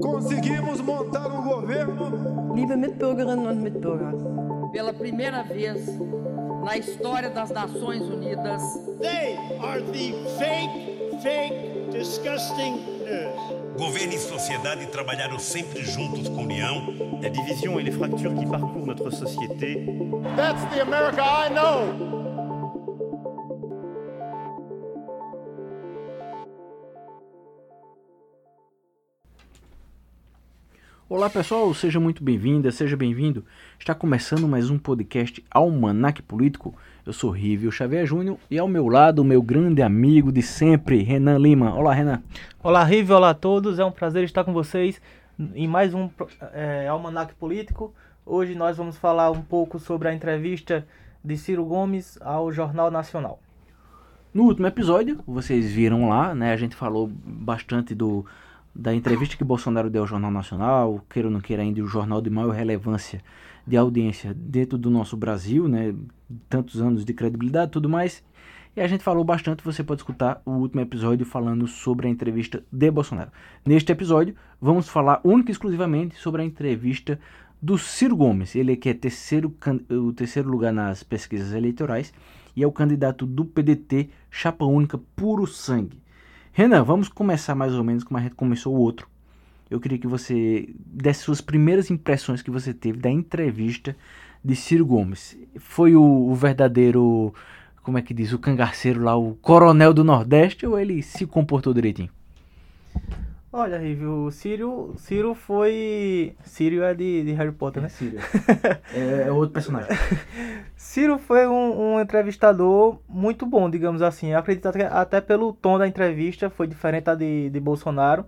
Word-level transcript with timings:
Conseguimos 0.00 0.80
montar 0.80 1.26
um 1.28 1.42
governo. 1.42 2.52
Liebe 2.54 2.76
Mitbürgerinnen 2.76 3.46
und 3.46 3.62
Mitbürger, 3.62 4.12
pela 4.72 4.92
primeira 4.92 5.42
vez 5.42 5.86
na 6.64 6.76
história 6.76 7.30
das 7.30 7.50
Nações 7.50 8.02
Unidas, 8.02 8.62
They 9.00 9.36
are 9.60 9.80
the 9.82 10.12
fake, 10.38 11.20
fake, 11.22 11.90
disgusting 11.90 12.76
news. 13.04 13.76
Governo 13.76 14.12
e 14.14 14.18
sociedade 14.18 14.86
trabalharam 14.86 15.38
sempre 15.38 15.82
juntos 15.84 16.28
com 16.28 16.42
união. 16.42 16.86
La 17.20 17.28
division 17.28 17.78
et 17.78 17.84
les 17.84 17.92
fractures 17.92 18.34
qui 18.34 18.46
parcourent 18.46 18.86
notre 18.86 19.10
société 19.10 19.84
That's 20.36 20.62
the 20.74 20.80
America 20.82 21.22
I 21.22 21.48
know. 21.50 22.23
Olá 31.06 31.28
pessoal, 31.28 31.74
seja 31.74 32.00
muito 32.00 32.24
bem-vinda, 32.24 32.72
seja 32.72 32.96
bem-vindo. 32.96 33.44
Está 33.78 33.94
começando 33.94 34.48
mais 34.48 34.70
um 34.70 34.78
podcast 34.78 35.44
Almanac 35.50 36.22
Político. 36.22 36.74
Eu 37.04 37.12
sou 37.12 37.30
Rívio 37.30 37.70
Xavier 37.70 38.06
Júnior 38.06 38.38
e 38.50 38.58
ao 38.58 38.66
meu 38.66 38.88
lado 38.88 39.18
o 39.18 39.24
meu 39.24 39.42
grande 39.42 39.82
amigo 39.82 40.32
de 40.32 40.40
sempre, 40.40 41.02
Renan 41.02 41.36
Lima. 41.36 41.74
Olá, 41.74 41.92
Renan. 41.92 42.22
Olá, 42.62 42.82
Rívio, 42.82 43.16
olá 43.16 43.30
a 43.30 43.34
todos. 43.34 43.78
É 43.78 43.84
um 43.84 43.92
prazer 43.92 44.24
estar 44.24 44.44
com 44.44 44.54
vocês 44.54 44.98
em 45.54 45.68
mais 45.68 45.92
um 45.92 46.08
é, 46.54 46.88
Almanac 46.88 47.34
Político. 47.34 47.92
Hoje 48.24 48.54
nós 48.54 48.78
vamos 48.78 48.96
falar 48.96 49.30
um 49.30 49.42
pouco 49.42 49.78
sobre 49.78 50.08
a 50.08 50.14
entrevista 50.14 50.86
de 51.22 51.36
Ciro 51.36 51.66
Gomes 51.66 52.18
ao 52.22 52.50
Jornal 52.50 52.90
Nacional. 52.90 53.38
No 54.32 54.44
último 54.44 54.66
episódio, 54.66 55.20
vocês 55.26 55.70
viram 55.70 56.08
lá, 56.08 56.34
né? 56.34 56.54
A 56.54 56.56
gente 56.56 56.74
falou 56.74 57.12
bastante 57.12 57.94
do 57.94 58.24
da 58.74 58.94
entrevista 58.94 59.36
que 59.36 59.44
Bolsonaro 59.44 59.88
deu 59.88 60.02
ao 60.02 60.08
Jornal 60.08 60.30
Nacional, 60.30 61.04
queira 61.08 61.28
ou 61.28 61.32
não 61.32 61.40
queira 61.40 61.62
ainda, 61.62 61.82
o 61.82 61.86
jornal 61.86 62.20
de 62.20 62.28
maior 62.28 62.50
relevância 62.50 63.22
de 63.66 63.76
audiência 63.76 64.34
dentro 64.34 64.76
do 64.76 64.90
nosso 64.90 65.16
Brasil, 65.16 65.68
né? 65.68 65.94
Tantos 66.48 66.80
anos 66.80 67.04
de 67.04 67.14
credibilidade 67.14 67.68
e 67.68 67.72
tudo 67.72 67.88
mais. 67.88 68.22
E 68.76 68.80
a 68.80 68.88
gente 68.88 69.04
falou 69.04 69.22
bastante, 69.24 69.62
você 69.62 69.84
pode 69.84 70.00
escutar 70.00 70.42
o 70.44 70.50
último 70.50 70.80
episódio 70.80 71.24
falando 71.24 71.68
sobre 71.68 72.08
a 72.08 72.10
entrevista 72.10 72.64
de 72.72 72.90
Bolsonaro. 72.90 73.30
Neste 73.64 73.92
episódio, 73.92 74.34
vamos 74.60 74.88
falar 74.88 75.20
única 75.22 75.50
e 75.50 75.52
exclusivamente 75.52 76.16
sobre 76.16 76.42
a 76.42 76.44
entrevista 76.44 77.20
do 77.62 77.78
Ciro 77.78 78.16
Gomes. 78.16 78.56
Ele 78.56 78.76
que 78.76 78.88
é 78.88 78.94
terceiro, 78.94 79.54
o 79.88 80.12
terceiro 80.12 80.50
lugar 80.50 80.72
nas 80.72 81.04
pesquisas 81.04 81.52
eleitorais 81.52 82.12
e 82.56 82.64
é 82.64 82.66
o 82.66 82.72
candidato 82.72 83.24
do 83.24 83.44
PDT, 83.44 84.10
chapa 84.28 84.64
única, 84.64 84.98
puro 85.14 85.46
sangue. 85.46 86.02
Renan, 86.56 86.84
vamos 86.84 87.08
começar 87.08 87.52
mais 87.56 87.74
ou 87.74 87.82
menos 87.82 88.04
como 88.04 88.16
a 88.16 88.22
gente 88.22 88.36
começou 88.36 88.76
o 88.76 88.78
outro. 88.78 89.08
Eu 89.68 89.80
queria 89.80 89.98
que 89.98 90.06
você 90.06 90.68
desse 90.86 91.22
suas 91.22 91.40
primeiras 91.40 91.90
impressões 91.90 92.42
que 92.42 92.50
você 92.50 92.72
teve 92.72 92.96
da 92.96 93.10
entrevista 93.10 93.96
de 94.42 94.54
Ciro 94.54 94.86
Gomes. 94.86 95.36
Foi 95.58 95.96
o, 95.96 96.00
o 96.00 96.32
verdadeiro, 96.32 97.34
como 97.82 97.98
é 97.98 98.02
que 98.02 98.14
diz, 98.14 98.32
o 98.32 98.38
cangaceiro 98.38 99.02
lá, 99.02 99.16
o 99.16 99.34
coronel 99.42 99.92
do 99.92 100.04
Nordeste, 100.04 100.64
ou 100.64 100.78
ele 100.78 101.02
se 101.02 101.26
comportou 101.26 101.74
direitinho? 101.74 102.10
Olha, 103.56 103.78
Rívio, 103.78 104.32
Ciro, 104.32 104.94
Ciro 104.96 105.32
foi. 105.32 106.34
Ciro 106.42 106.82
é 106.82 106.92
de, 106.92 107.22
de 107.22 107.32
Harry 107.34 107.52
Potter, 107.52 107.80
né? 107.80 107.88
Ciro. 107.88 108.16
é, 108.92 109.28
é 109.28 109.30
outro 109.30 109.52
personagem. 109.52 109.90
Ciro 110.76 111.18
foi 111.18 111.46
um, 111.46 111.92
um, 111.94 112.00
entrevistador 112.00 112.98
muito 113.08 113.46
bom, 113.46 113.70
digamos 113.70 114.02
assim. 114.02 114.32
Eu 114.32 114.40
acredito 114.40 114.72
que 114.72 114.82
até 114.82 115.20
pelo 115.20 115.52
tom 115.52 115.78
da 115.78 115.86
entrevista 115.86 116.50
foi 116.50 116.66
diferente 116.66 117.04
da 117.04 117.14
de, 117.14 117.48
de 117.48 117.60
Bolsonaro. 117.60 118.26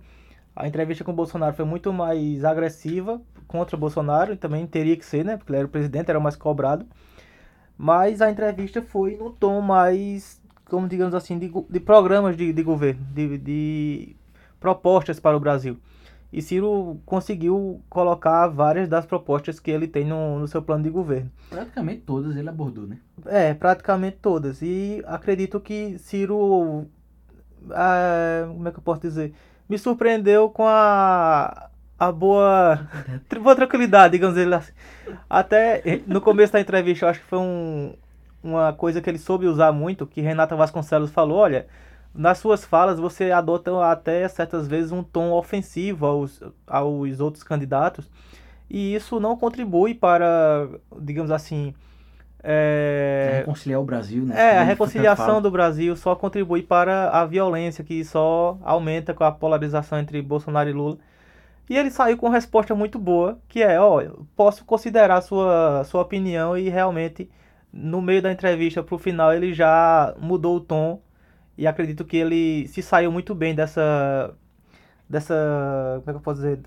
A 0.55 0.65
entrevista 0.65 1.03
com 1.03 1.11
o 1.11 1.15
Bolsonaro 1.15 1.53
foi 1.53 1.65
muito 1.65 1.91
mais 1.91 2.45
agressiva 2.45 3.21
contra 3.49 3.75
o 3.75 3.79
Bolsonaro, 3.79 4.31
e 4.31 4.37
também 4.37 4.65
teria 4.65 4.95
que 4.95 5.05
ser, 5.05 5.25
né? 5.25 5.35
Porque 5.35 5.51
ele 5.51 5.57
era 5.57 5.67
o 5.67 5.69
presidente, 5.69 6.09
era 6.09 6.17
o 6.17 6.23
mais 6.23 6.37
cobrado. 6.37 6.85
Mas 7.77 8.21
a 8.21 8.31
entrevista 8.31 8.81
foi 8.81 9.17
no 9.17 9.29
tom 9.29 9.59
mais, 9.59 10.41
como 10.69 10.87
digamos 10.87 11.13
assim, 11.13 11.37
de, 11.37 11.51
de 11.69 11.79
programas 11.81 12.37
de, 12.37 12.53
de 12.53 12.63
governo, 12.63 13.05
de, 13.13 13.37
de 13.37 14.16
propostas 14.59 15.19
para 15.19 15.37
o 15.37 15.39
Brasil. 15.39 15.77
E 16.31 16.41
Ciro 16.41 16.99
conseguiu 17.05 17.81
colocar 17.89 18.47
várias 18.47 18.89
das 18.89 19.05
propostas 19.05 19.59
que 19.59 19.71
ele 19.71 19.87
tem 19.87 20.03
no, 20.03 20.39
no 20.39 20.47
seu 20.47 20.61
plano 20.61 20.83
de 20.83 20.89
governo. 20.89 21.31
Praticamente 21.49 22.01
todas 22.01 22.35
ele 22.35 22.49
abordou, 22.49 22.85
né? 22.85 22.97
É, 23.25 23.53
praticamente 23.53 24.17
todas. 24.21 24.61
E 24.61 25.01
acredito 25.05 25.59
que 25.59 25.97
Ciro. 25.99 26.85
Ah, 27.71 28.45
como 28.47 28.67
é 28.67 28.71
que 28.71 28.77
eu 28.77 28.83
posso 28.83 29.01
dizer? 29.01 29.33
Me 29.69 29.77
surpreendeu 29.77 30.49
com 30.49 30.67
a, 30.67 31.69
a 31.97 32.11
boa, 32.11 32.87
boa 33.41 33.55
tranquilidade, 33.55 34.13
digamos 34.13 34.37
assim. 34.37 34.73
Até 35.29 36.01
no 36.05 36.19
começo 36.19 36.53
da 36.53 36.59
entrevista, 36.59 37.05
eu 37.05 37.09
acho 37.09 37.21
que 37.21 37.25
foi 37.25 37.39
um, 37.39 37.93
uma 38.43 38.73
coisa 38.73 39.01
que 39.01 39.09
ele 39.09 39.17
soube 39.17 39.47
usar 39.47 39.71
muito, 39.71 40.05
que 40.05 40.21
Renata 40.21 40.55
Vasconcelos 40.55 41.11
falou, 41.11 41.37
olha, 41.37 41.67
nas 42.17 42.39
suas 42.39 42.65
falas 42.65 42.99
você 42.99 43.31
adota 43.31 43.85
até 43.85 44.27
certas 44.27 44.67
vezes 44.67 44.91
um 44.91 45.03
tom 45.03 45.31
ofensivo 45.31 46.05
aos, 46.05 46.41
aos 46.65 47.19
outros 47.19 47.43
candidatos 47.43 48.09
e 48.69 48.95
isso 48.95 49.19
não 49.19 49.37
contribui 49.37 49.93
para, 49.93 50.67
digamos 50.99 51.31
assim, 51.31 51.73
é... 52.43 53.37
reconciliar 53.39 53.79
o 53.79 53.85
Brasil, 53.85 54.25
né? 54.25 54.35
É, 54.35 54.57
a 54.57 54.63
reconciliação 54.63 55.41
do 55.41 55.49
Brasil 55.49 55.95
só 55.95 56.15
contribui 56.15 56.63
para 56.63 57.09
a 57.09 57.25
violência 57.25 57.83
que 57.83 58.03
só 58.03 58.57
aumenta 58.63 59.13
com 59.13 59.23
a 59.23 59.31
polarização 59.31 59.99
entre 59.99 60.21
Bolsonaro 60.21 60.69
e 60.69 60.73
Lula. 60.73 60.97
E 61.69 61.77
ele 61.77 61.91
saiu 61.91 62.17
com 62.17 62.25
uma 62.25 62.35
resposta 62.35 62.73
muito 62.73 62.97
boa, 62.97 63.37
que 63.47 63.61
é, 63.61 63.79
ó, 63.79 64.01
posso 64.35 64.65
considerar 64.65 65.21
sua 65.21 65.83
sua 65.85 66.01
opinião 66.01 66.57
e 66.57 66.69
realmente 66.69 67.29
no 67.71 68.01
meio 68.01 68.21
da 68.21 68.31
entrevista 68.31 68.81
para 68.81 68.95
o 68.95 68.97
final 68.97 69.33
ele 69.33 69.53
já 69.53 70.15
mudou 70.19 70.55
o 70.55 70.61
tom 70.61 71.01
e 71.57 71.65
acredito 71.65 72.05
que 72.05 72.17
ele 72.17 72.67
se 72.67 72.81
saiu 72.81 73.11
muito 73.11 73.33
bem 73.33 73.55
dessa. 73.55 74.33
Dessa. 75.09 75.33
Como 75.99 76.09
é 76.09 76.13
que 76.13 76.17
eu 76.17 76.21
posso 76.21 76.41
dizer? 76.41 76.59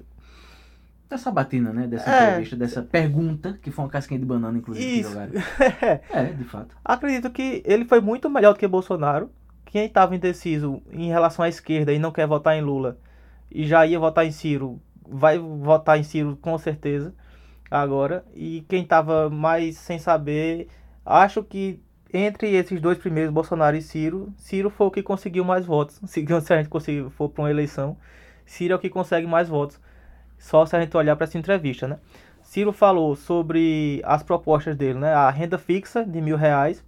Dessa 1.08 1.30
batina, 1.30 1.72
né? 1.72 1.86
Dessa 1.86 2.10
é, 2.10 2.28
entrevista, 2.28 2.56
dessa 2.56 2.82
pergunta, 2.82 3.58
que 3.60 3.70
foi 3.70 3.84
uma 3.84 3.90
casquinha 3.90 4.18
de 4.18 4.26
banana, 4.26 4.56
inclusive, 4.58 5.00
isso. 5.00 5.10
que 5.10 5.62
é. 5.84 6.02
é, 6.10 6.24
de 6.24 6.44
fato. 6.44 6.74
Acredito 6.84 7.30
que 7.30 7.62
ele 7.64 7.84
foi 7.84 8.00
muito 8.00 8.30
melhor 8.30 8.52
do 8.52 8.58
que 8.58 8.66
Bolsonaro. 8.66 9.30
Quem 9.66 9.86
estava 9.86 10.16
indeciso 10.16 10.82
em 10.90 11.08
relação 11.08 11.44
à 11.44 11.48
esquerda 11.48 11.92
e 11.92 11.98
não 11.98 12.10
quer 12.10 12.26
votar 12.26 12.56
em 12.56 12.60
Lula 12.60 12.98
e 13.50 13.66
já 13.66 13.86
ia 13.86 13.98
votar 13.98 14.24
em 14.24 14.30
Ciro, 14.32 14.80
vai 15.08 15.38
votar 15.38 15.98
em 15.98 16.02
Ciro 16.02 16.36
com 16.40 16.56
certeza 16.58 17.14
agora. 17.70 18.24
E 18.34 18.64
quem 18.68 18.82
estava 18.82 19.30
mais 19.30 19.76
sem 19.76 19.98
saber, 19.98 20.68
acho 21.04 21.42
que 21.44 21.80
entre 22.12 22.50
esses 22.54 22.80
dois 22.80 22.98
primeiros, 22.98 23.32
Bolsonaro 23.32 23.76
e 23.76 23.82
Ciro, 23.82 24.32
Ciro 24.36 24.70
foi 24.70 24.86
o 24.86 24.90
que 24.90 25.02
conseguiu 25.02 25.44
mais 25.44 25.64
votos. 25.64 26.00
Se 26.06 26.24
a 26.30 26.56
gente 26.56 26.68
conseguir, 26.68 27.10
for 27.10 27.28
para 27.28 27.42
uma 27.42 27.50
eleição, 27.50 27.96
Ciro 28.44 28.72
é 28.72 28.76
o 28.76 28.78
que 28.78 28.90
consegue 28.90 29.26
mais 29.26 29.48
votos. 29.48 29.80
Só 30.38 30.64
se 30.64 30.74
a 30.74 30.80
gente 30.80 30.96
olhar 30.96 31.14
para 31.16 31.24
essa 31.24 31.36
entrevista, 31.36 31.86
né? 31.86 31.98
Ciro 32.42 32.72
falou 32.72 33.14
sobre 33.14 34.00
as 34.04 34.22
propostas 34.22 34.74
dele, 34.74 34.98
né? 34.98 35.12
A 35.12 35.28
renda 35.30 35.58
fixa 35.58 36.02
de 36.02 36.20
mil 36.20 36.36
reais, 36.36 36.82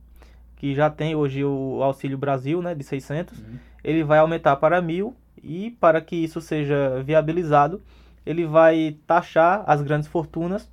que 0.57 0.75
já 0.75 0.89
tem 0.89 1.15
hoje 1.15 1.45
o 1.45 1.83
Auxílio 1.83 2.17
Brasil, 2.17 2.63
né? 2.63 2.75
De 2.75 2.83
600. 2.83 3.39
Uhum. 3.39 3.59
Ele 3.85 4.03
vai 4.03 4.19
aumentar 4.19 4.57
para 4.57 4.81
mil 4.81 5.15
e 5.43 5.71
para 5.73 6.01
que 6.01 6.17
isso 6.17 6.41
seja 6.41 7.03
viabilizado, 7.03 7.83
ele 8.25 8.47
vai 8.47 8.97
taxar 9.07 9.63
as 9.67 9.83
grandes 9.83 10.09
fortunas 10.09 10.71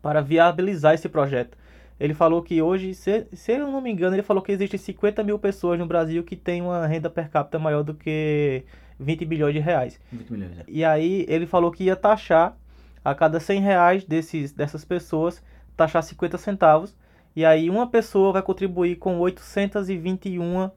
para 0.00 0.20
viabilizar 0.20 0.94
esse 0.94 1.08
projeto. 1.08 1.56
Ele 2.00 2.14
falou 2.14 2.42
que 2.42 2.62
hoje, 2.62 2.94
se, 2.94 3.26
se 3.30 3.52
eu 3.52 3.70
não 3.70 3.80
me 3.82 3.90
engano, 3.90 4.16
ele 4.16 4.22
falou 4.22 4.42
que 4.42 4.50
existem 4.50 4.80
50 4.80 5.22
mil 5.22 5.38
pessoas 5.38 5.78
no 5.78 5.86
Brasil 5.86 6.24
que 6.24 6.34
têm 6.34 6.62
uma 6.62 6.86
renda 6.86 7.10
per 7.10 7.28
capita 7.28 7.58
maior 7.58 7.82
do 7.82 7.92
que 7.92 8.64
20 8.98 9.26
bilhões 9.26 9.52
de 9.52 9.60
reais. 9.60 10.00
20 10.10 10.32
milhões, 10.32 10.58
é. 10.60 10.64
E 10.66 10.82
aí 10.82 11.26
ele 11.28 11.46
falou 11.46 11.70
que 11.70 11.84
ia 11.84 11.94
taxar 11.94 12.56
a 13.04 13.14
cada 13.14 13.38
100 13.38 13.60
reais 13.60 14.04
desses, 14.04 14.50
dessas 14.50 14.82
pessoas, 14.82 15.42
taxar 15.76 16.02
50 16.02 16.38
centavos. 16.38 16.96
E 17.36 17.44
aí 17.44 17.68
uma 17.68 17.86
pessoa 17.86 18.32
vai 18.32 18.42
contribuir 18.42 18.96
com 18.96 19.18
821 19.18 20.70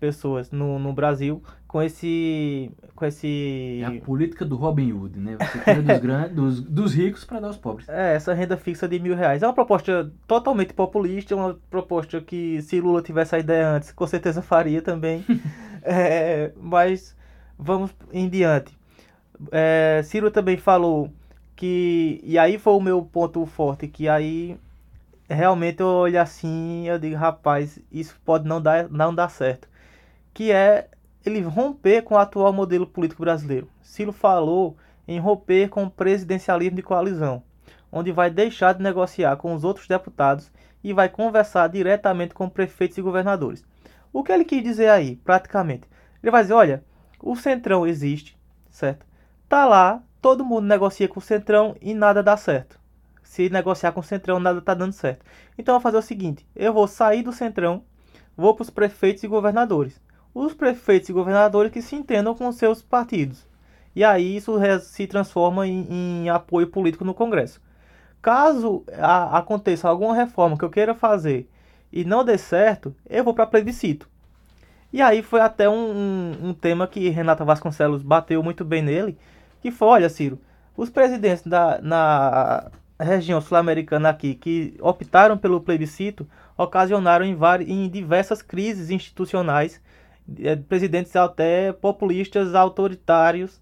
pessoas 0.00 0.50
no, 0.50 0.78
no 0.78 0.92
Brasil 0.92 1.42
com 1.68 1.80
esse 1.80 2.72
com 2.96 3.04
esse 3.04 3.80
é 3.82 3.86
a 3.86 4.00
política 4.00 4.44
do 4.44 4.56
Robin 4.56 4.92
Hood 4.92 5.20
né? 5.20 5.36
Você 5.38 5.58
tira 5.60 5.82
dos 5.82 5.98
grandes 6.02 6.34
dos, 6.34 6.60
dos 6.60 6.94
ricos 6.94 7.24
para 7.24 7.38
dar 7.38 7.48
aos 7.48 7.58
pobres. 7.58 7.88
É 7.88 8.16
essa 8.16 8.34
renda 8.34 8.56
fixa 8.56 8.88
de 8.88 8.98
mil 8.98 9.14
reais. 9.14 9.42
É 9.42 9.46
uma 9.46 9.52
proposta 9.52 10.10
totalmente 10.26 10.72
populista 10.72 11.36
uma 11.36 11.56
proposta 11.68 12.20
que 12.20 12.60
se 12.62 12.80
Lula 12.80 13.02
tivesse 13.02 13.36
a 13.36 13.38
ideia 13.38 13.68
antes 13.68 13.92
com 13.92 14.06
certeza 14.06 14.42
faria 14.42 14.82
também. 14.82 15.24
É, 15.82 16.52
mas 16.60 17.16
vamos 17.58 17.90
em 18.12 18.28
diante. 18.28 18.76
É, 19.50 20.02
Ciro 20.04 20.30
também 20.30 20.58
falou 20.58 21.10
que 21.56 22.20
e 22.22 22.38
aí 22.38 22.58
foi 22.58 22.74
o 22.74 22.80
meu 22.80 23.02
ponto 23.02 23.46
forte 23.46 23.88
que 23.88 24.06
aí 24.06 24.58
realmente 25.26 25.80
eu 25.80 25.86
olho 25.86 26.20
assim 26.20 26.86
eu 26.86 26.98
digo 26.98 27.16
rapaz 27.16 27.78
isso 27.90 28.14
pode 28.26 28.46
não 28.46 28.60
dar 28.60 28.90
não 28.90 29.14
dar 29.14 29.30
certo 29.30 29.69
que 30.32 30.52
é 30.52 30.88
ele 31.24 31.40
romper 31.40 32.02
com 32.02 32.14
o 32.14 32.18
atual 32.18 32.52
modelo 32.52 32.86
político 32.86 33.22
brasileiro. 33.22 33.68
Ciro 33.82 34.12
falou 34.12 34.76
em 35.06 35.18
romper 35.18 35.68
com 35.68 35.84
o 35.84 35.90
presidencialismo 35.90 36.76
de 36.76 36.82
coalizão, 36.82 37.42
onde 37.90 38.12
vai 38.12 38.30
deixar 38.30 38.74
de 38.74 38.82
negociar 38.82 39.36
com 39.36 39.54
os 39.54 39.64
outros 39.64 39.86
deputados 39.86 40.50
e 40.82 40.92
vai 40.92 41.08
conversar 41.08 41.68
diretamente 41.68 42.34
com 42.34 42.48
prefeitos 42.48 42.96
e 42.96 43.02
governadores. 43.02 43.64
O 44.12 44.22
que 44.22 44.32
ele 44.32 44.44
quis 44.44 44.62
dizer 44.62 44.88
aí, 44.88 45.16
praticamente? 45.16 45.88
Ele 46.22 46.30
vai 46.30 46.42
dizer, 46.42 46.54
olha, 46.54 46.84
o 47.22 47.36
Centrão 47.36 47.86
existe, 47.86 48.38
certo? 48.70 49.06
Tá 49.48 49.66
lá, 49.66 50.02
todo 50.20 50.44
mundo 50.44 50.66
negocia 50.66 51.08
com 51.08 51.18
o 51.18 51.22
Centrão 51.22 51.76
e 51.80 51.92
nada 51.92 52.22
dá 52.22 52.36
certo. 52.36 52.78
Se 53.22 53.48
negociar 53.48 53.92
com 53.92 54.00
o 54.00 54.04
Centrão, 54.04 54.40
nada 54.40 54.60
tá 54.60 54.74
dando 54.74 54.92
certo. 54.92 55.24
Então 55.56 55.74
eu 55.74 55.80
vou 55.80 55.82
fazer 55.82 55.98
o 55.98 56.02
seguinte, 56.02 56.46
eu 56.56 56.72
vou 56.72 56.86
sair 56.86 57.22
do 57.22 57.32
Centrão, 57.32 57.84
vou 58.36 58.54
para 58.54 58.62
os 58.62 58.70
prefeitos 58.70 59.22
e 59.22 59.28
governadores. 59.28 60.00
Os 60.34 60.54
prefeitos 60.54 61.08
e 61.08 61.12
governadores 61.12 61.72
que 61.72 61.82
se 61.82 61.96
entendam 61.96 62.34
com 62.34 62.50
seus 62.52 62.80
partidos. 62.82 63.46
E 63.94 64.04
aí 64.04 64.36
isso 64.36 64.56
se 64.80 65.06
transforma 65.06 65.66
em, 65.66 65.86
em 65.90 66.30
apoio 66.30 66.68
político 66.68 67.04
no 67.04 67.14
Congresso. 67.14 67.60
Caso 68.22 68.84
a, 68.98 69.38
aconteça 69.38 69.88
alguma 69.88 70.14
reforma 70.14 70.56
que 70.56 70.64
eu 70.64 70.70
queira 70.70 70.94
fazer 70.94 71.48
e 71.92 72.04
não 72.04 72.24
dê 72.24 72.38
certo, 72.38 72.94
eu 73.08 73.24
vou 73.24 73.34
para 73.34 73.46
plebiscito. 73.46 74.08
E 74.92 75.00
aí 75.00 75.22
foi 75.22 75.40
até 75.40 75.68
um, 75.68 75.72
um, 75.72 76.48
um, 76.48 76.54
tema 76.54 76.86
que 76.86 77.08
Renata 77.08 77.44
Vasconcelos 77.44 78.02
bateu 78.02 78.42
muito 78.42 78.64
bem 78.64 78.82
nele, 78.82 79.16
que 79.60 79.70
foi, 79.70 79.88
olha 79.88 80.08
Ciro, 80.08 80.38
os 80.76 80.90
presidentes 80.90 81.44
da, 81.46 81.80
na 81.80 82.70
região 82.98 83.40
sul-americana 83.40 84.08
aqui 84.08 84.34
que 84.34 84.74
optaram 84.80 85.38
pelo 85.38 85.60
plebiscito 85.60 86.26
ocasionaram 86.56 87.24
em, 87.24 87.34
várias, 87.34 87.68
em 87.68 87.88
diversas 87.88 88.42
crises 88.42 88.90
institucionais, 88.90 89.80
presidentes 90.68 91.14
até 91.16 91.72
populistas, 91.72 92.54
autoritários, 92.54 93.60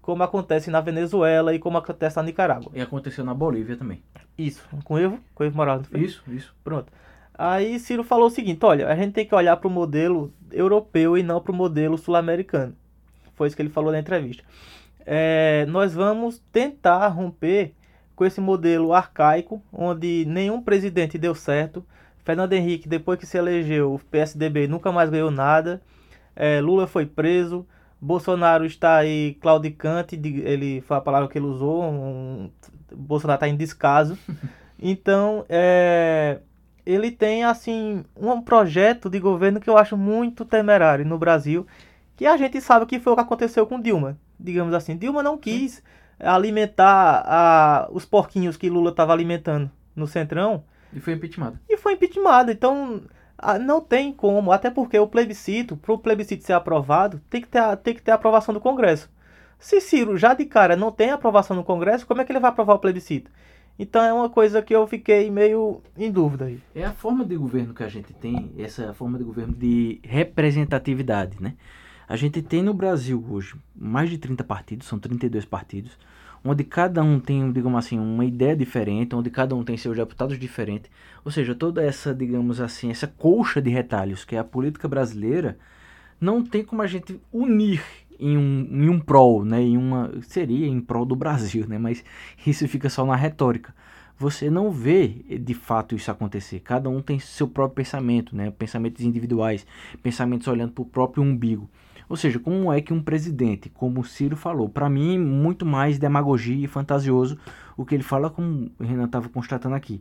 como 0.00 0.22
acontece 0.22 0.70
na 0.70 0.80
Venezuela 0.80 1.54
e 1.54 1.58
como 1.58 1.78
acontece 1.78 2.16
na 2.16 2.22
Nicarágua. 2.22 2.72
E 2.74 2.80
aconteceu 2.80 3.24
na 3.24 3.34
Bolívia 3.34 3.76
também. 3.76 4.02
Isso, 4.36 4.66
com 4.84 4.98
Evo, 4.98 5.18
com 5.34 5.44
Evo 5.44 5.56
Morales. 5.56 5.86
Isso, 5.94 6.22
isso. 6.28 6.54
Pronto. 6.64 6.92
Aí 7.36 7.78
Ciro 7.78 8.02
falou 8.02 8.26
o 8.26 8.30
seguinte, 8.30 8.64
olha, 8.64 8.88
a 8.88 8.96
gente 8.96 9.12
tem 9.12 9.24
que 9.24 9.34
olhar 9.34 9.56
para 9.56 9.68
o 9.68 9.70
modelo 9.70 10.32
europeu 10.50 11.16
e 11.16 11.22
não 11.22 11.40
para 11.40 11.52
o 11.52 11.54
modelo 11.54 11.96
sul-americano. 11.96 12.74
Foi 13.36 13.46
isso 13.46 13.54
que 13.54 13.62
ele 13.62 13.70
falou 13.70 13.92
na 13.92 13.98
entrevista. 14.00 14.42
É, 15.06 15.64
nós 15.68 15.94
vamos 15.94 16.38
tentar 16.50 17.06
romper 17.08 17.74
com 18.16 18.24
esse 18.24 18.40
modelo 18.40 18.92
arcaico, 18.92 19.62
onde 19.72 20.24
nenhum 20.26 20.60
presidente 20.60 21.16
deu 21.16 21.34
certo. 21.34 21.84
Fernando 22.24 22.52
Henrique, 22.52 22.88
depois 22.88 23.18
que 23.18 23.24
se 23.24 23.38
elegeu, 23.38 23.94
o 23.94 23.98
PSDB 23.98 24.66
nunca 24.66 24.90
mais 24.90 25.08
ganhou 25.08 25.30
nada. 25.30 25.80
É, 26.38 26.60
Lula 26.60 26.86
foi 26.86 27.04
preso. 27.04 27.66
Bolsonaro 28.00 28.64
está 28.64 28.96
aí 28.96 29.36
claudicante, 29.40 30.14
ele 30.14 30.80
foi 30.82 30.96
a 30.96 31.00
palavra 31.00 31.28
que 31.28 31.36
ele 31.36 31.46
usou, 31.46 31.82
um, 31.82 32.48
Bolsonaro 32.94 33.38
está 33.38 33.48
em 33.48 33.56
descaso. 33.56 34.16
Então, 34.80 35.44
é, 35.48 36.38
ele 36.86 37.10
tem 37.10 37.42
assim 37.42 38.04
um 38.14 38.40
projeto 38.40 39.10
de 39.10 39.18
governo 39.18 39.58
que 39.58 39.68
eu 39.68 39.76
acho 39.76 39.96
muito 39.96 40.44
temerário 40.44 41.04
no 41.04 41.18
Brasil, 41.18 41.66
que 42.16 42.24
a 42.24 42.36
gente 42.36 42.60
sabe 42.60 42.86
que 42.86 43.00
foi 43.00 43.12
o 43.12 43.16
que 43.16 43.22
aconteceu 43.22 43.66
com 43.66 43.80
Dilma, 43.80 44.16
digamos 44.38 44.72
assim. 44.72 44.96
Dilma 44.96 45.20
não 45.20 45.36
quis 45.36 45.82
alimentar 46.20 47.24
a, 47.26 47.88
os 47.90 48.04
porquinhos 48.04 48.56
que 48.56 48.70
Lula 48.70 48.90
estava 48.90 49.12
alimentando 49.12 49.68
no 49.96 50.06
Centrão. 50.06 50.62
E 50.92 51.00
foi 51.00 51.14
impeachment. 51.14 51.54
E 51.68 51.76
foi 51.76 51.94
impeachment. 51.94 52.46
Então, 52.48 53.02
não 53.60 53.80
tem 53.80 54.12
como, 54.12 54.52
até 54.52 54.70
porque 54.70 54.98
o 54.98 55.06
plebiscito, 55.06 55.76
para 55.76 55.92
o 55.92 55.98
plebiscito 55.98 56.44
ser 56.44 56.54
aprovado, 56.54 57.20
tem 57.30 57.40
que, 57.40 57.48
ter, 57.48 57.76
tem 57.78 57.94
que 57.94 58.02
ter 58.02 58.10
aprovação 58.10 58.52
do 58.52 58.60
Congresso. 58.60 59.10
Se 59.58 59.80
Ciro 59.80 60.16
já 60.16 60.34
de 60.34 60.44
cara 60.44 60.76
não 60.76 60.92
tem 60.92 61.10
aprovação 61.10 61.56
no 61.56 61.64
Congresso, 61.64 62.06
como 62.06 62.20
é 62.20 62.24
que 62.24 62.32
ele 62.32 62.40
vai 62.40 62.50
aprovar 62.50 62.74
o 62.74 62.78
plebiscito? 62.78 63.30
Então 63.78 64.02
é 64.02 64.12
uma 64.12 64.28
coisa 64.28 64.60
que 64.60 64.74
eu 64.74 64.86
fiquei 64.86 65.30
meio 65.30 65.80
em 65.96 66.10
dúvida 66.10 66.46
aí. 66.46 66.60
É 66.74 66.84
a 66.84 66.92
forma 66.92 67.24
de 67.24 67.36
governo 67.36 67.72
que 67.72 67.82
a 67.82 67.88
gente 67.88 68.12
tem, 68.12 68.52
essa 68.58 68.92
forma 68.92 69.18
de 69.18 69.24
governo 69.24 69.54
de 69.54 70.00
representatividade, 70.02 71.40
né? 71.40 71.54
A 72.08 72.16
gente 72.16 72.42
tem 72.42 72.62
no 72.62 72.74
Brasil 72.74 73.24
hoje 73.28 73.54
mais 73.76 74.10
de 74.10 74.18
30 74.18 74.42
partidos, 74.42 74.88
são 74.88 74.98
32 74.98 75.44
partidos 75.44 75.96
onde 76.44 76.64
cada 76.64 77.02
um 77.02 77.18
tem, 77.20 77.50
digamos 77.52 77.78
assim, 77.78 77.98
uma 77.98 78.24
ideia 78.24 78.56
diferente, 78.56 79.14
onde 79.14 79.30
cada 79.30 79.54
um 79.54 79.64
tem 79.64 79.76
seus 79.76 79.96
deputados 79.96 80.38
diferentes. 80.38 80.90
Ou 81.24 81.30
seja, 81.30 81.54
toda 81.54 81.82
essa, 81.82 82.14
digamos 82.14 82.60
assim, 82.60 82.90
essa 82.90 83.06
colcha 83.06 83.60
de 83.60 83.70
retalhos 83.70 84.24
que 84.24 84.36
é 84.36 84.38
a 84.38 84.44
política 84.44 84.88
brasileira, 84.88 85.58
não 86.20 86.42
tem 86.44 86.64
como 86.64 86.82
a 86.82 86.86
gente 86.86 87.20
unir 87.32 87.82
em 88.18 88.36
um, 88.36 88.68
em 88.70 88.88
um 88.88 88.98
prol, 88.98 89.44
né? 89.44 89.60
Em 89.60 89.76
uma, 89.76 90.12
seria 90.22 90.66
em 90.66 90.80
prol 90.80 91.04
do 91.04 91.14
Brasil, 91.14 91.66
né? 91.68 91.78
Mas 91.78 92.04
isso 92.46 92.66
fica 92.66 92.88
só 92.88 93.04
na 93.06 93.14
retórica. 93.14 93.74
Você 94.18 94.50
não 94.50 94.72
vê 94.72 95.08
de 95.38 95.54
fato 95.54 95.94
isso 95.94 96.10
acontecer. 96.10 96.58
Cada 96.58 96.90
um 96.90 97.00
tem 97.00 97.20
seu 97.20 97.46
próprio 97.46 97.76
pensamento, 97.76 98.34
né? 98.34 98.50
Pensamentos 98.50 99.04
individuais, 99.04 99.64
pensamentos 100.02 100.48
olhando 100.48 100.72
para 100.72 100.82
o 100.82 100.86
próprio 100.86 101.22
umbigo. 101.22 101.70
Ou 102.08 102.16
seja, 102.16 102.38
como 102.38 102.72
é 102.72 102.80
que 102.80 102.92
um 102.92 103.02
presidente, 103.02 103.68
como 103.68 104.00
o 104.00 104.04
Ciro 104.04 104.36
falou, 104.36 104.68
para 104.68 104.88
mim, 104.88 105.18
muito 105.18 105.66
mais 105.66 105.98
demagogia 105.98 106.64
e 106.64 106.66
fantasioso 106.66 107.38
o 107.76 107.84
que 107.84 107.94
ele 107.94 108.02
fala, 108.02 108.30
como 108.30 108.70
o 108.78 108.84
Renan 108.84 109.04
estava 109.04 109.28
constatando 109.28 109.74
aqui, 109.74 110.00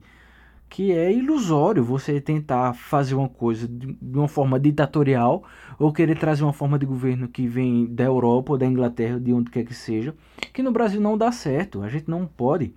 que 0.69 0.91
é 0.91 1.11
ilusório 1.11 1.83
você 1.83 2.19
tentar 2.19 2.73
fazer 2.73 3.15
uma 3.15 3.29
coisa 3.29 3.67
de, 3.67 3.95
uma 4.01 4.27
forma 4.27 4.59
ditatorial 4.59 5.43
ou 5.79 5.93
querer 5.93 6.17
trazer 6.17 6.43
uma 6.43 6.53
forma 6.53 6.77
de 6.77 6.85
governo 6.85 7.27
que 7.27 7.47
vem 7.47 7.85
da 7.85 8.03
Europa 8.03 8.53
ou 8.53 8.57
da 8.57 8.65
Inglaterra, 8.65 9.19
de 9.19 9.31
onde 9.31 9.51
quer 9.51 9.63
que 9.63 9.73
seja, 9.73 10.13
que 10.53 10.63
no 10.63 10.71
Brasil 10.71 10.99
não 10.99 11.17
dá 11.17 11.31
certo. 11.31 11.81
A 11.83 11.89
gente 11.89 12.09
não 12.09 12.25
pode 12.25 12.73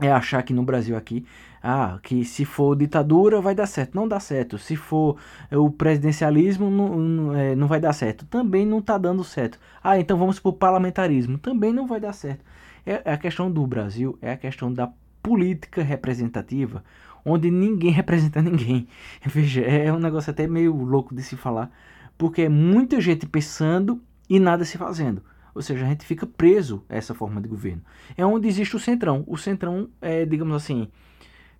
é 0.00 0.10
achar 0.10 0.42
que 0.42 0.52
no 0.52 0.62
Brasil 0.62 0.96
aqui, 0.96 1.24
ah, 1.62 1.98
que 2.02 2.24
se 2.24 2.44
for 2.44 2.74
ditadura 2.74 3.40
vai 3.40 3.54
dar 3.54 3.66
certo. 3.66 3.94
Não 3.94 4.08
dá 4.08 4.18
certo. 4.18 4.58
Se 4.58 4.76
for 4.76 5.16
é, 5.50 5.56
o 5.58 5.70
presidencialismo, 5.70 6.70
não, 6.70 6.96
não, 6.96 7.36
é, 7.36 7.54
não 7.54 7.66
vai 7.66 7.78
dar 7.80 7.92
certo. 7.92 8.24
Também 8.26 8.64
não 8.64 8.78
está 8.78 8.96
dando 8.96 9.22
certo. 9.22 9.58
Ah, 9.82 9.98
então 9.98 10.18
vamos 10.18 10.38
para 10.40 10.48
o 10.48 10.52
parlamentarismo. 10.52 11.38
Também 11.38 11.72
não 11.72 11.86
vai 11.86 12.00
dar 12.00 12.12
certo. 12.14 12.42
É, 12.86 13.02
é, 13.04 13.12
a 13.12 13.18
questão 13.18 13.50
do 13.50 13.66
Brasil, 13.66 14.18
é 14.22 14.32
a 14.32 14.36
questão 14.36 14.72
da 14.72 14.90
política 15.22 15.82
representativa, 15.82 16.82
onde 17.24 17.50
ninguém 17.50 17.90
representa 17.92 18.40
ninguém. 18.40 18.88
Veja, 19.26 19.60
é 19.60 19.92
um 19.92 19.98
negócio 19.98 20.30
até 20.30 20.46
meio 20.46 20.74
louco 20.74 21.14
de 21.14 21.22
se 21.22 21.36
falar, 21.36 21.70
porque 22.16 22.42
é 22.42 22.48
muita 22.48 23.00
gente 23.00 23.26
pensando 23.26 24.00
e 24.28 24.40
nada 24.40 24.64
se 24.64 24.78
fazendo. 24.78 25.22
Ou 25.54 25.62
seja, 25.62 25.84
a 25.84 25.88
gente 25.88 26.04
fica 26.04 26.26
preso 26.26 26.84
a 26.88 26.96
essa 26.96 27.14
forma 27.14 27.40
de 27.40 27.48
governo. 27.48 27.82
É 28.16 28.24
onde 28.24 28.48
existe 28.48 28.76
o 28.76 28.78
centrão. 28.78 29.24
O 29.26 29.36
centrão 29.36 29.88
é, 30.00 30.24
digamos 30.24 30.54
assim, 30.54 30.88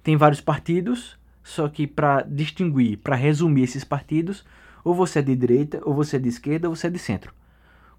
tem 0.02 0.16
vários 0.16 0.40
partidos, 0.40 1.18
só 1.42 1.68
que 1.68 1.86
para 1.86 2.22
distinguir, 2.22 2.98
para 2.98 3.16
resumir 3.16 3.62
esses 3.62 3.84
partidos, 3.84 4.44
ou 4.84 4.94
você 4.94 5.18
é 5.18 5.22
de 5.22 5.34
direita, 5.36 5.80
ou 5.84 5.94
você 5.94 6.16
é 6.16 6.18
de 6.18 6.28
esquerda, 6.28 6.68
ou 6.68 6.74
você 6.74 6.86
é 6.86 6.90
de 6.90 6.98
centro. 6.98 7.34